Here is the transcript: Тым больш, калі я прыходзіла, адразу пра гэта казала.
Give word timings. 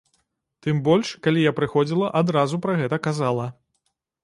Тым 0.67 0.79
больш, 0.87 1.11
калі 1.27 1.43
я 1.43 1.51
прыходзіла, 1.59 2.09
адразу 2.23 2.55
пра 2.67 2.73
гэта 2.83 3.01
казала. 3.11 3.49